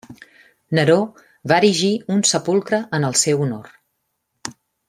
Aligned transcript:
Neró 0.77 0.95
va 1.51 1.59
erigir 1.63 1.91
un 2.17 2.25
sepulcre 2.31 2.83
en 2.99 3.09
el 3.11 3.19
seu 3.27 3.47
honor. 3.47 3.73